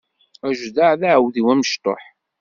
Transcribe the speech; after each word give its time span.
Ajdaɛ 0.47 0.91
d 0.99 1.01
aɛudiw 1.09 1.47
amecṭuḥ. 1.53 2.01